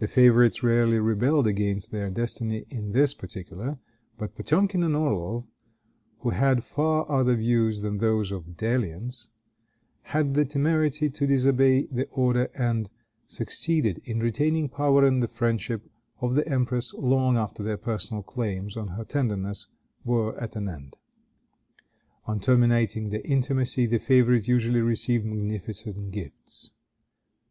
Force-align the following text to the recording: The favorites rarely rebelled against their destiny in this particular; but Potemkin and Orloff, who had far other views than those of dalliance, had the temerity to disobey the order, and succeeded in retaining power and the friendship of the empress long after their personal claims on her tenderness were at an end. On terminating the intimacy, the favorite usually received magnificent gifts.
The 0.00 0.06
favorites 0.06 0.62
rarely 0.62 0.98
rebelled 0.98 1.46
against 1.46 1.92
their 1.92 2.10
destiny 2.10 2.66
in 2.68 2.92
this 2.92 3.14
particular; 3.14 3.78
but 4.18 4.34
Potemkin 4.34 4.82
and 4.82 4.94
Orloff, 4.94 5.44
who 6.18 6.28
had 6.28 6.62
far 6.62 7.10
other 7.10 7.34
views 7.36 7.80
than 7.80 7.96
those 7.96 8.32
of 8.32 8.58
dalliance, 8.58 9.30
had 10.02 10.34
the 10.34 10.44
temerity 10.44 11.08
to 11.08 11.26
disobey 11.26 11.86
the 11.90 12.06
order, 12.08 12.50
and 12.54 12.90
succeeded 13.24 14.02
in 14.04 14.20
retaining 14.20 14.68
power 14.68 15.06
and 15.06 15.22
the 15.22 15.26
friendship 15.26 15.90
of 16.20 16.34
the 16.34 16.46
empress 16.46 16.92
long 16.92 17.38
after 17.38 17.62
their 17.62 17.78
personal 17.78 18.22
claims 18.22 18.76
on 18.76 18.88
her 18.88 19.06
tenderness 19.06 19.68
were 20.04 20.38
at 20.38 20.54
an 20.54 20.68
end. 20.68 20.98
On 22.26 22.40
terminating 22.40 23.08
the 23.08 23.26
intimacy, 23.26 23.86
the 23.86 24.00
favorite 24.00 24.46
usually 24.46 24.82
received 24.82 25.24
magnificent 25.24 26.10
gifts. 26.10 26.72